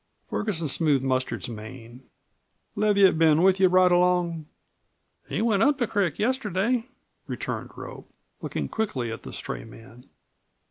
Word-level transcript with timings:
Ferguson 0.31 0.67
smoothed 0.67 1.03
Mustard's 1.05 1.47
mane. 1.47 2.01
"Leviatt 2.75 3.19
been 3.19 3.43
with 3.43 3.59
you 3.59 3.67
right 3.67 3.91
along?" 3.91 4.47
"He 5.29 5.43
went 5.43 5.61
up 5.61 5.77
the 5.77 5.85
crick 5.85 6.17
yesterday," 6.17 6.87
returned 7.27 7.69
Rope, 7.77 8.09
looking 8.41 8.67
quickly 8.67 9.11
at 9.11 9.21
the 9.21 9.31
stray 9.31 9.63
man. 9.63 10.05